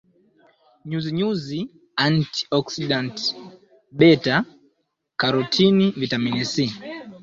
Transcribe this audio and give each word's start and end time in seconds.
nyuzinyuzi 0.87 1.59
anti 2.05 2.41
oksidanti 2.59 3.25
beta 3.99 4.35
karotini 5.19 5.85
vitamini 5.99 6.43
c 6.53 6.53